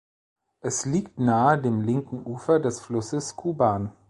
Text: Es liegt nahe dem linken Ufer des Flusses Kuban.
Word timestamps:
Es 0.61 0.87
liegt 0.87 1.19
nahe 1.19 1.59
dem 1.61 1.81
linken 1.81 2.25
Ufer 2.25 2.59
des 2.59 2.79
Flusses 2.79 3.35
Kuban. 3.35 3.91